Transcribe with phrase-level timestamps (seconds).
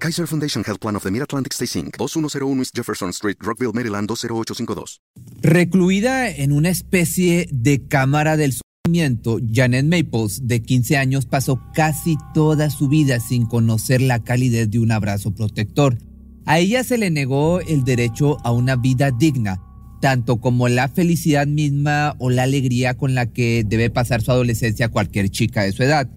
[0.00, 1.98] Kaiser Foundation Health Plan of the Mid-Atlantic Stay Inc.
[1.98, 5.02] 2101 East Jefferson Street, Rockville, Maryland 20852.
[5.42, 12.16] Recluida en una especie de cámara del sufrimiento, Janet Maples, de 15 años, pasó casi
[12.32, 15.98] toda su vida sin conocer la calidez de un abrazo protector.
[16.46, 19.60] A ella se le negó el derecho a una vida digna,
[20.00, 24.88] tanto como la felicidad misma o la alegría con la que debe pasar su adolescencia
[24.88, 26.08] cualquier chica de su edad.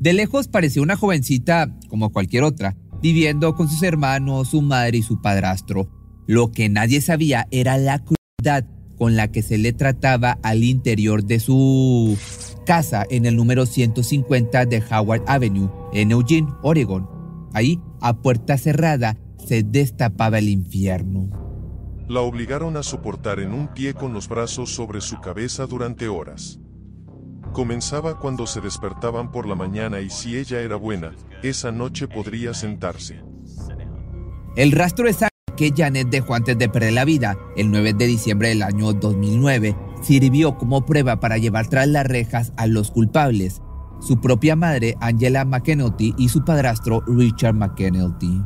[0.00, 5.02] De lejos parecía una jovencita como cualquier otra, viviendo con sus hermanos, su madre y
[5.02, 5.88] su padrastro.
[6.26, 8.64] Lo que nadie sabía era la crueldad
[8.96, 12.16] con la que se le trataba al interior de su
[12.64, 17.08] casa en el número 150 de Howard Avenue, en Eugene, Oregon.
[17.52, 21.28] Ahí, a puerta cerrada, se destapaba el infierno.
[22.08, 26.60] La obligaron a soportar en un pie con los brazos sobre su cabeza durante horas.
[27.52, 32.54] Comenzaba cuando se despertaban por la mañana y si ella era buena, esa noche podría
[32.54, 33.20] sentarse.
[34.56, 38.48] El rastro sangre que Janet dejó antes de perder la vida, el 9 de diciembre
[38.48, 43.60] del año 2009, sirvió como prueba para llevar tras las rejas a los culpables,
[44.00, 48.42] su propia madre Angela McEnulty y su padrastro Richard McEnulty.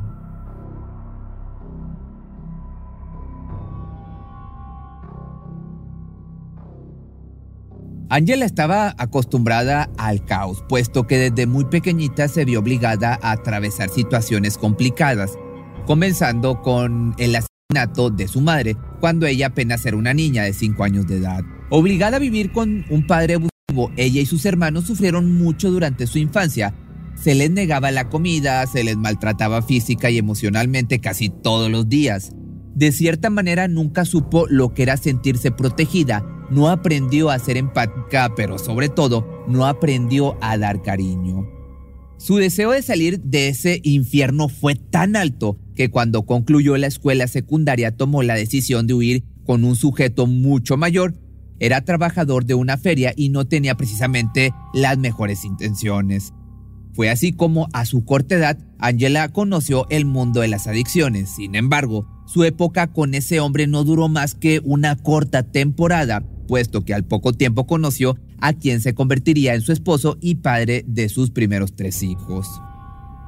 [8.08, 13.88] Angela estaba acostumbrada al caos, puesto que desde muy pequeñita se vio obligada a atravesar
[13.88, 15.36] situaciones complicadas,
[15.86, 20.84] comenzando con el asesinato de su madre cuando ella apenas era una niña de 5
[20.84, 21.42] años de edad.
[21.68, 26.18] Obligada a vivir con un padre abusivo, ella y sus hermanos sufrieron mucho durante su
[26.18, 26.74] infancia.
[27.20, 32.30] Se les negaba la comida, se les maltrataba física y emocionalmente casi todos los días.
[32.76, 38.32] De cierta manera nunca supo lo que era sentirse protegida no aprendió a ser empática,
[38.36, 41.48] pero sobre todo no aprendió a dar cariño.
[42.18, 47.28] Su deseo de salir de ese infierno fue tan alto que cuando concluyó la escuela
[47.28, 51.14] secundaria tomó la decisión de huir con un sujeto mucho mayor.
[51.58, 56.32] Era trabajador de una feria y no tenía precisamente las mejores intenciones.
[56.94, 61.28] Fue así como a su corta edad Angela conoció el mundo de las adicciones.
[61.28, 66.84] Sin embargo, su época con ese hombre no duró más que una corta temporada puesto
[66.84, 71.08] que al poco tiempo conoció a quien se convertiría en su esposo y padre de
[71.08, 72.48] sus primeros tres hijos.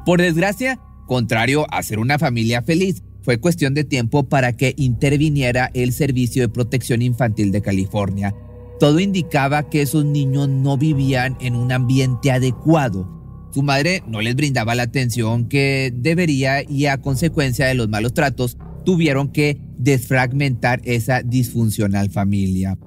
[0.06, 5.70] Por desgracia, contrario a ser una familia feliz, fue cuestión de tiempo para que interviniera
[5.74, 8.34] el Servicio de Protección Infantil de California.
[8.80, 13.06] Todo indicaba que esos niños no vivían en un ambiente adecuado.
[13.52, 18.14] Su madre no les brindaba la atención que debería y a consecuencia de los malos
[18.14, 22.78] tratos tuvieron que desfragmentar esa disfuncional familia.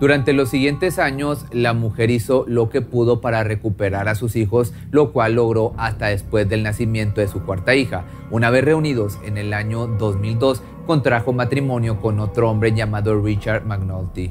[0.00, 4.72] Durante los siguientes años, la mujer hizo lo que pudo para recuperar a sus hijos,
[4.92, 8.04] lo cual logró hasta después del nacimiento de su cuarta hija.
[8.30, 14.30] Una vez reunidos en el año 2002, contrajo matrimonio con otro hombre llamado Richard McNulty.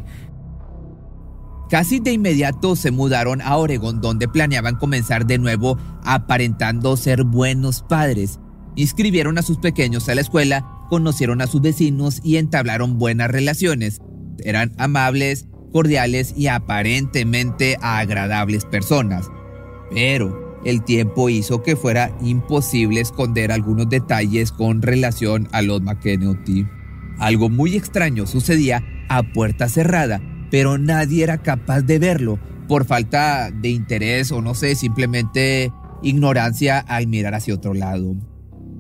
[1.70, 7.82] Casi de inmediato se mudaron a Oregon, donde planeaban comenzar de nuevo aparentando ser buenos
[7.82, 8.40] padres.
[8.78, 14.00] Inscribieron a sus pequeños a la escuela, conocieron a sus vecinos y entablaron buenas relaciones.
[14.46, 15.48] Eran amables,
[15.78, 19.30] cordiales y aparentemente agradables personas.
[19.92, 26.66] Pero el tiempo hizo que fuera imposible esconder algunos detalles con relación a los McKenty.
[27.20, 30.20] Algo muy extraño sucedía a puerta cerrada,
[30.50, 35.72] pero nadie era capaz de verlo por falta de interés o no sé, simplemente
[36.02, 38.16] ignorancia al mirar hacia otro lado.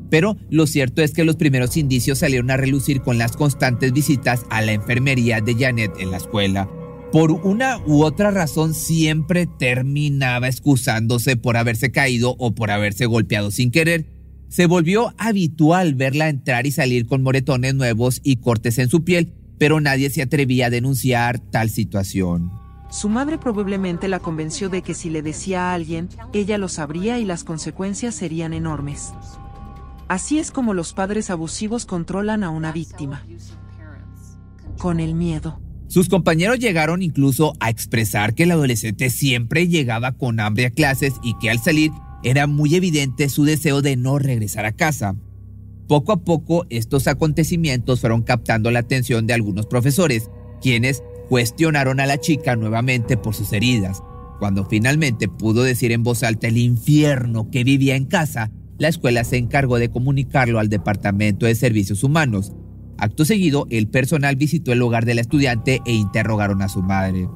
[0.09, 4.47] Pero lo cierto es que los primeros indicios salieron a relucir con las constantes visitas
[4.49, 6.67] a la enfermería de Janet en la escuela
[7.11, 13.51] por una u otra razón siempre terminaba excusándose por haberse caído o por haberse golpeado
[13.51, 14.05] sin querer.
[14.49, 19.33] se volvió habitual verla entrar y salir con moretones nuevos y cortes en su piel,
[19.57, 22.51] pero nadie se atrevía a denunciar tal situación.
[22.89, 27.19] Su madre probablemente la convenció de que si le decía a alguien, ella lo sabría
[27.19, 29.11] y las consecuencias serían enormes.
[30.07, 33.25] Así es como los padres abusivos controlan a una víctima.
[34.77, 35.59] Con el miedo.
[35.87, 41.13] Sus compañeros llegaron incluso a expresar que el adolescente siempre llegaba con hambre a clases
[41.23, 41.91] y que al salir
[42.23, 45.15] era muy evidente su deseo de no regresar a casa.
[45.87, 50.29] Poco a poco estos acontecimientos fueron captando la atención de algunos profesores,
[50.61, 54.03] quienes cuestionaron a la chica nuevamente por sus heridas.
[54.39, 59.23] Cuando finalmente pudo decir en voz alta el infierno que vivía en casa, la escuela
[59.23, 62.51] se encargó de comunicarlo al Departamento de Servicios Humanos.
[62.97, 67.29] Acto seguido, el personal visitó el hogar de la estudiante e interrogaron a su madre.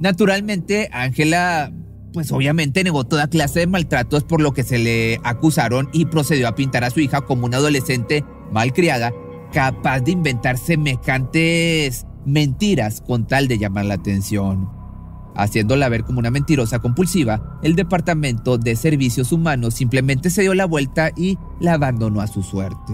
[0.00, 1.72] Naturalmente, Ángela,
[2.12, 6.48] pues obviamente negó toda clase de maltratos por lo que se le acusaron y procedió
[6.48, 9.12] a pintar a su hija como una adolescente malcriada,
[9.52, 14.68] capaz de inventar semejantes mentiras con tal de llamar la atención.
[15.34, 20.66] Haciéndola ver como una mentirosa compulsiva, el Departamento de Servicios Humanos simplemente se dio la
[20.66, 22.92] vuelta y la abandonó a su suerte.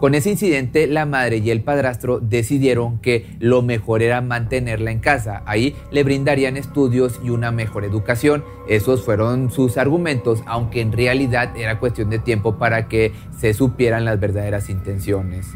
[0.00, 4.98] Con ese incidente, la madre y el padrastro decidieron que lo mejor era mantenerla en
[4.98, 5.42] casa.
[5.46, 8.44] Ahí le brindarían estudios y una mejor educación.
[8.68, 14.04] Esos fueron sus argumentos, aunque en realidad era cuestión de tiempo para que se supieran
[14.04, 15.46] las verdaderas intenciones.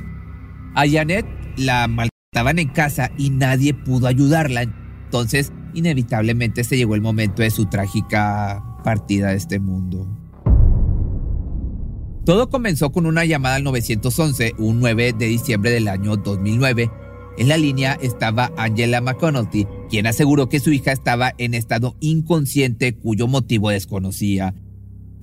[0.75, 1.27] A Janet
[1.57, 4.63] la maltrataban en casa y nadie pudo ayudarla.
[4.63, 10.07] Entonces, inevitablemente se llegó el momento de su trágica partida de este mundo.
[12.29, 16.91] Todo comenzó con una llamada al 911 un 9 de diciembre del año 2009.
[17.39, 22.95] En la línea estaba Angela McConaughey, quien aseguró que su hija estaba en estado inconsciente
[22.95, 24.55] cuyo motivo desconocía.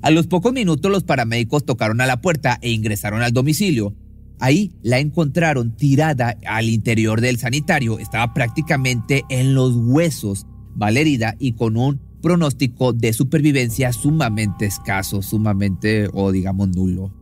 [0.02, 3.94] A los pocos minutos los paramédicos tocaron a la puerta e ingresaron al domicilio.
[4.40, 11.52] Ahí la encontraron tirada al interior del sanitario, estaba prácticamente en los huesos, malherida y
[11.52, 17.14] con un pronóstico de supervivencia sumamente escaso, sumamente o digamos nulo.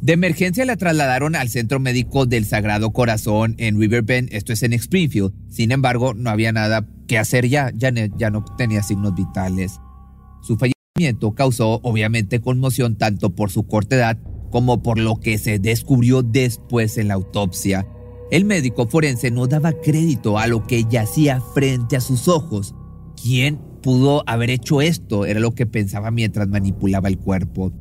[0.00, 4.72] De emergencia la trasladaron al centro médico del Sagrado Corazón en Riverbend, esto es en
[4.72, 5.32] Springfield.
[5.48, 9.78] Sin embargo, no había nada que hacer ya, Janet ya no tenía signos vitales.
[10.40, 14.18] Su fallecimiento causó obviamente conmoción tanto por su corta edad
[14.50, 17.86] como por lo que se descubrió después en la autopsia.
[18.32, 22.74] El médico forense no daba crédito a lo que yacía frente a sus ojos.
[23.22, 25.26] ¿Quién pudo haber hecho esto?
[25.26, 27.72] Era lo que pensaba mientras manipulaba el cuerpo.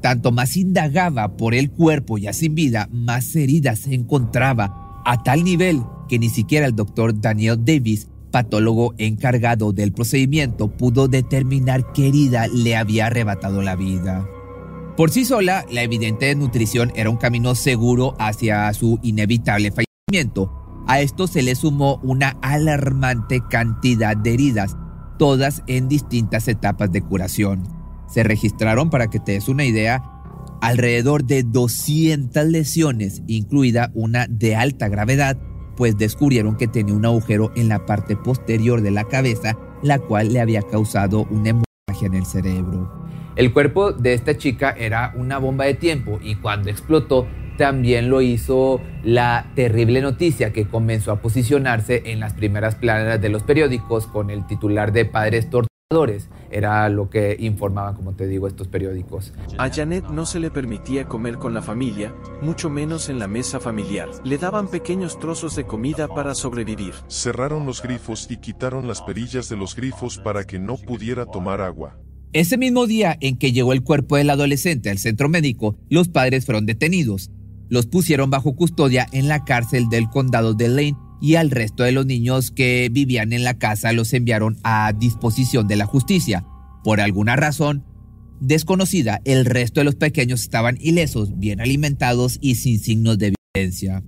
[0.00, 5.44] Tanto más indagaba por el cuerpo ya sin vida, más heridas se encontraba, a tal
[5.44, 12.08] nivel que ni siquiera el doctor Daniel Davis, patólogo encargado del procedimiento, pudo determinar qué
[12.08, 14.26] herida le había arrebatado la vida.
[14.96, 20.52] Por sí sola, la evidente desnutrición era un camino seguro hacia su inevitable fallecimiento.
[20.88, 24.76] A esto se le sumó una alarmante cantidad de heridas,
[25.18, 27.64] todas en distintas etapas de curación.
[28.08, 30.02] Se registraron, para que te des una idea,
[30.60, 35.38] alrededor de 200 lesiones, incluida una de alta gravedad,
[35.76, 40.32] pues descubrieron que tenía un agujero en la parte posterior de la cabeza, la cual
[40.32, 43.06] le había causado una hemorragia en el cerebro.
[43.36, 48.22] El cuerpo de esta chica era una bomba de tiempo y cuando explotó también lo
[48.22, 54.06] hizo la terrible noticia que comenzó a posicionarse en las primeras planas de los periódicos
[54.06, 56.28] con el titular de Padres Torturadores.
[56.50, 59.34] Era lo que informaban, como te digo, estos periódicos.
[59.58, 63.58] A Janet no se le permitía comer con la familia, mucho menos en la mesa
[63.58, 64.08] familiar.
[64.22, 66.94] Le daban pequeños trozos de comida para sobrevivir.
[67.08, 71.60] Cerraron los grifos y quitaron las perillas de los grifos para que no pudiera tomar
[71.60, 71.98] agua.
[72.34, 76.44] Ese mismo día en que llegó el cuerpo del adolescente al centro médico, los padres
[76.44, 77.30] fueron detenidos.
[77.68, 81.92] Los pusieron bajo custodia en la cárcel del condado de Lane y al resto de
[81.92, 86.44] los niños que vivían en la casa los enviaron a disposición de la justicia.
[86.84, 87.84] Por alguna razón
[88.40, 94.04] desconocida, el resto de los pequeños estaban ilesos, bien alimentados y sin signos de violencia.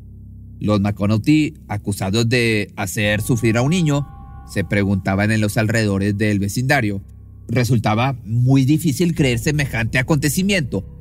[0.61, 4.07] Los McConaughey, acusados de hacer sufrir a un niño,
[4.47, 7.02] se preguntaban en los alrededores del vecindario
[7.50, 11.00] resultaba muy difícil creer semejante acontecimiento.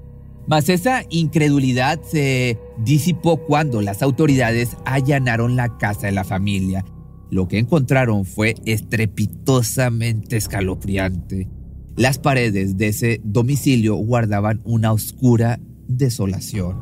[0.50, 6.84] Mas esa incredulidad se disipó cuando las autoridades allanaron la casa de la familia.
[7.30, 11.48] Lo que encontraron fue estrepitosamente escalofriante.
[11.96, 16.80] Las paredes de ese domicilio guardaban una oscura desolación.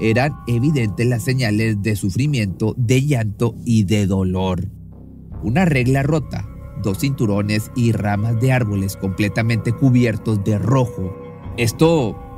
[0.00, 4.70] Eran evidentes las señales de sufrimiento, de llanto y de dolor.
[5.42, 6.48] Una regla rota
[6.82, 11.14] dos cinturones y ramas de árboles completamente cubiertos de rojo.
[11.56, 12.31] Esto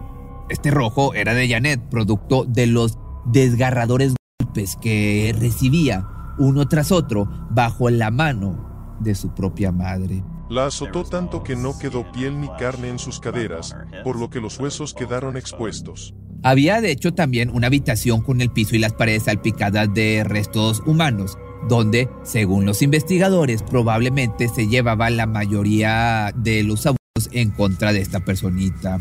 [0.48, 6.06] Este rojo era de Janet, producto de los desgarradores golpes que recibía
[6.38, 10.22] uno tras otro bajo la mano de su propia madre.
[10.50, 13.74] La azotó tanto que no quedó piel ni carne en sus caderas,
[14.04, 16.14] por lo que los huesos quedaron expuestos.
[16.42, 20.82] Había de hecho también una habitación con el piso y las paredes salpicadas de restos
[20.84, 21.38] humanos,
[21.70, 28.00] donde, según los investigadores, probablemente se llevaba la mayoría de los abusos en contra de
[28.02, 29.00] esta personita.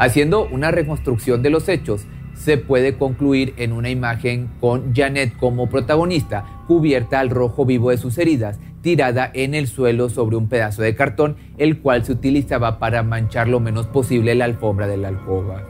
[0.00, 5.68] Haciendo una reconstrucción de los hechos, se puede concluir en una imagen con Janet como
[5.68, 10.80] protagonista, cubierta al rojo vivo de sus heridas, tirada en el suelo sobre un pedazo
[10.80, 15.08] de cartón, el cual se utilizaba para manchar lo menos posible la alfombra de la
[15.08, 15.66] alcoba.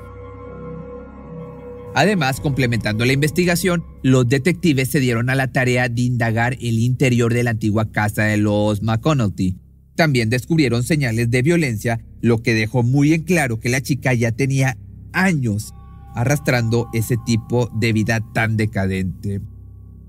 [1.97, 7.35] Además, complementando la investigación, los detectives se dieron a la tarea de indagar el interior
[7.35, 9.57] de la antigua casa de los McConaughey.
[10.01, 14.33] También descubrieron señales de violencia, lo que dejó muy en claro que la chica ya
[14.33, 14.79] tenía
[15.13, 15.75] años
[16.15, 19.43] arrastrando ese tipo de vida tan decadente.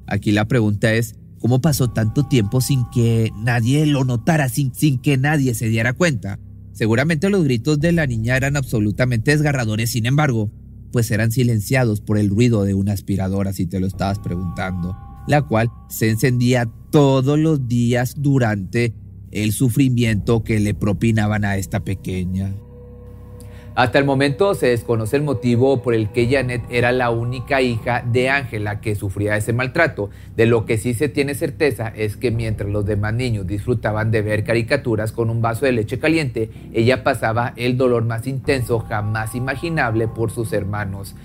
[0.07, 4.97] Aquí la pregunta es, ¿cómo pasó tanto tiempo sin que nadie lo notara, sin, sin
[4.97, 6.39] que nadie se diera cuenta?
[6.71, 10.49] Seguramente los gritos de la niña eran absolutamente desgarradores, sin embargo,
[10.93, 14.95] pues eran silenciados por el ruido de una aspiradora, si te lo estabas preguntando,
[15.27, 18.93] la cual se encendía todos los días durante
[19.31, 22.53] el sufrimiento que le propinaban a esta pequeña.
[23.73, 28.03] Hasta el momento se desconoce el motivo por el que Janet era la única hija
[28.05, 30.09] de Ángela que sufría ese maltrato.
[30.35, 34.23] De lo que sí se tiene certeza es que mientras los demás niños disfrutaban de
[34.23, 39.35] ver caricaturas con un vaso de leche caliente, ella pasaba el dolor más intenso jamás
[39.35, 41.15] imaginable por sus hermanos.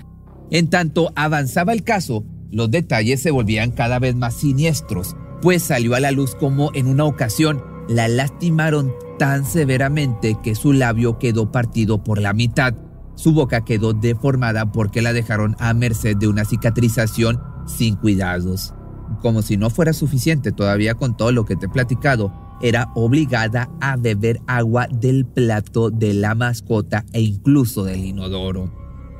[0.52, 5.96] En tanto avanzaba el caso, los detalles se volvían cada vez más siniestros, pues salió
[5.96, 11.50] a la luz como en una ocasión la lastimaron tan severamente que su labio quedó
[11.50, 12.74] partido por la mitad.
[13.14, 18.74] Su boca quedó deformada porque la dejaron a merced de una cicatrización sin cuidados.
[19.22, 23.70] Como si no fuera suficiente todavía con todo lo que te he platicado, era obligada
[23.80, 28.70] a beber agua del plato de la mascota e incluso del inodoro.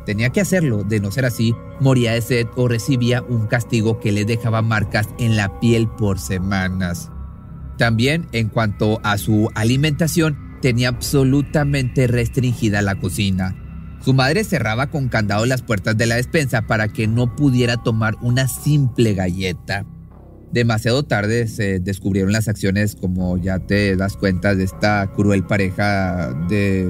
[0.07, 4.13] Tenía que hacerlo, de no ser así, moría de sed o recibía un castigo que
[4.13, 7.11] le dejaba marcas en la piel por semanas.
[7.79, 13.55] También en cuanto a su alimentación, tenía absolutamente restringida la cocina.
[14.03, 18.15] Su madre cerraba con candado las puertas de la despensa para que no pudiera tomar
[18.23, 19.85] una simple galleta.
[20.53, 26.33] Demasiado tarde se descubrieron las acciones, como ya te das cuenta, de esta cruel pareja,
[26.49, 26.87] de,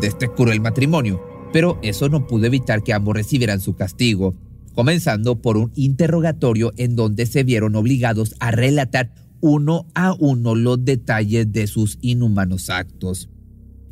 [0.00, 1.20] de este cruel matrimonio.
[1.52, 4.36] Pero eso no pudo evitar que ambos recibieran su castigo,
[4.74, 9.10] comenzando por un interrogatorio en donde se vieron obligados a relatar
[9.46, 13.30] uno a uno los detalles de sus inhumanos actos.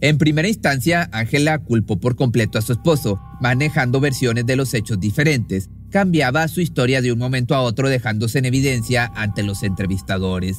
[0.00, 4.98] En primera instancia, Ángela culpó por completo a su esposo, manejando versiones de los hechos
[4.98, 5.70] diferentes.
[5.90, 10.58] Cambiaba su historia de un momento a otro dejándose en evidencia ante los entrevistadores.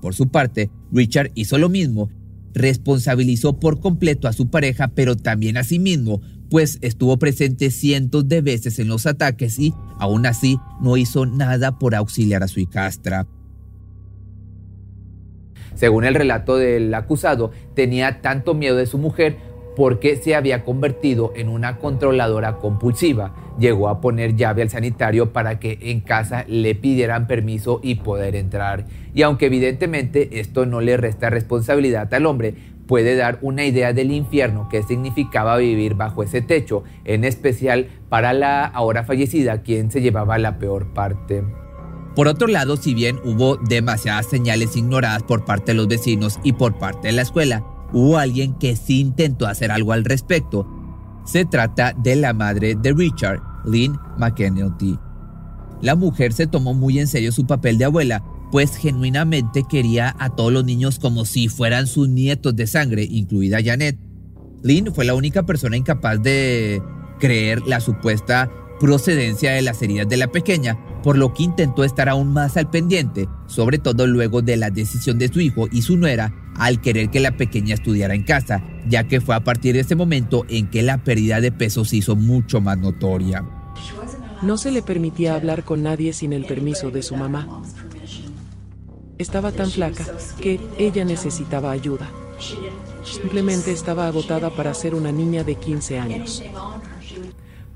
[0.00, 2.08] Por su parte, Richard hizo lo mismo.
[2.54, 8.26] Responsabilizó por completo a su pareja, pero también a sí mismo, pues estuvo presente cientos
[8.28, 12.60] de veces en los ataques y, aún así, no hizo nada por auxiliar a su
[12.60, 13.26] hijastra.
[15.74, 19.36] Según el relato del acusado, tenía tanto miedo de su mujer
[19.76, 23.34] porque se había convertido en una controladora compulsiva.
[23.58, 28.36] Llegó a poner llave al sanitario para que en casa le pidieran permiso y poder
[28.36, 28.86] entrar.
[29.14, 32.54] Y aunque evidentemente esto no le resta responsabilidad al hombre,
[32.86, 38.32] puede dar una idea del infierno que significaba vivir bajo ese techo, en especial para
[38.32, 41.42] la ahora fallecida, quien se llevaba la peor parte.
[42.14, 46.52] Por otro lado, si bien hubo demasiadas señales ignoradas por parte de los vecinos y
[46.52, 50.66] por parte de la escuela, hubo alguien que sí intentó hacer algo al respecto.
[51.24, 54.98] Se trata de la madre de Richard, Lynn McKennedy.
[55.80, 60.30] La mujer se tomó muy en serio su papel de abuela, pues genuinamente quería a
[60.30, 63.98] todos los niños como si fueran sus nietos de sangre, incluida Janet.
[64.62, 66.82] Lynn fue la única persona incapaz de
[67.18, 68.50] creer la supuesta
[68.82, 72.68] procedencia de las heridas de la pequeña, por lo que intentó estar aún más al
[72.68, 77.08] pendiente, sobre todo luego de la decisión de su hijo y su nuera al querer
[77.08, 80.68] que la pequeña estudiara en casa, ya que fue a partir de ese momento en
[80.68, 83.44] que la pérdida de peso se hizo mucho más notoria.
[84.42, 87.62] No se le permitía hablar con nadie sin el permiso de su mamá.
[89.16, 90.04] Estaba tan flaca
[90.40, 92.10] que ella necesitaba ayuda.
[93.04, 96.42] Simplemente estaba agotada para ser una niña de 15 años.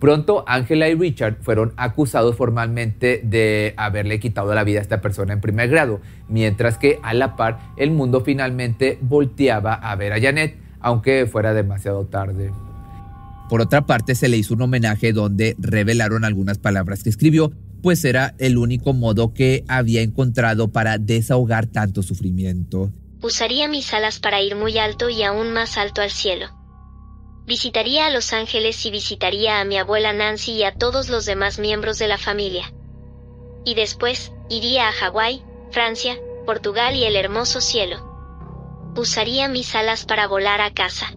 [0.06, 5.32] Pronto, Angela y Richard fueron acusados formalmente de haberle quitado la vida a esta persona
[5.32, 10.20] en primer grado, mientras que a la par el mundo finalmente volteaba a ver a
[10.20, 12.52] Janet, aunque fuera demasiado tarde.
[13.50, 17.50] Por otra parte, se le hizo un homenaje donde revelaron algunas palabras que escribió,
[17.82, 22.92] pues era el único modo que había encontrado para desahogar tanto sufrimiento.
[23.22, 26.55] Usaría mis alas para ir muy alto y aún más alto al cielo.
[27.46, 31.60] Visitaría a Los Ángeles y visitaría a mi abuela Nancy y a todos los demás
[31.60, 32.72] miembros de la familia.
[33.64, 37.98] Y después, iría a Hawái, Francia, Portugal y el hermoso cielo.
[38.96, 41.14] Usaría mis alas para volar a casa.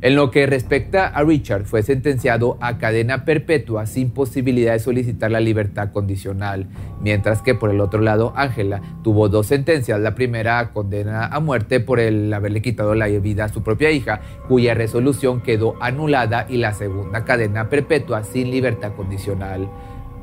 [0.00, 5.32] En lo que respecta a Richard, fue sentenciado a cadena perpetua sin posibilidad de solicitar
[5.32, 6.68] la libertad condicional,
[7.00, 11.80] mientras que por el otro lado Angela tuvo dos sentencias, la primera condena a muerte
[11.80, 16.58] por el haberle quitado la vida a su propia hija, cuya resolución quedó anulada, y
[16.58, 19.68] la segunda cadena perpetua sin libertad condicional.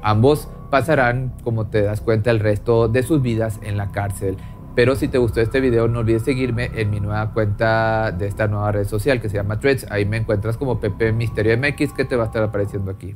[0.01, 4.37] Ambos pasarán, como te das cuenta, el resto de sus vidas en la cárcel.
[4.75, 8.47] Pero si te gustó este video, no olvides seguirme en mi nueva cuenta de esta
[8.47, 9.87] nueva red social que se llama Threads.
[9.89, 13.15] Ahí me encuentras como Pepe Misterio MX que te va a estar apareciendo aquí.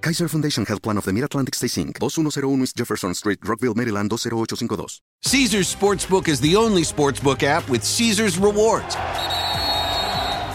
[0.00, 4.10] Kaiser Foundation Health Plan of the Mid-Atlantic Stay Inc., 2101 East Jefferson Street, Rockville, Maryland,
[4.10, 5.00] 20852.
[5.22, 8.94] Caesars Sportsbook is the only sportsbook app with Caesars rewards.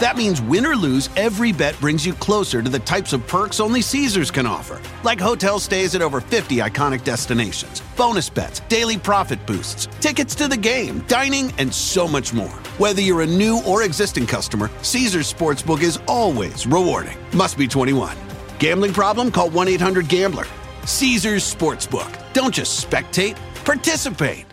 [0.00, 3.60] That means win or lose, every bet brings you closer to the types of perks
[3.60, 8.98] only Caesars can offer, like hotel stays at over 50 iconic destinations, bonus bets, daily
[8.98, 12.58] profit boosts, tickets to the game, dining, and so much more.
[12.78, 17.16] Whether you're a new or existing customer, Caesars Sportsbook is always rewarding.
[17.32, 18.25] Must be 21.
[18.58, 19.30] Gambling problem?
[19.30, 20.46] Call 1 800 Gambler.
[20.86, 22.10] Caesars Sportsbook.
[22.32, 24.45] Don't just spectate, participate.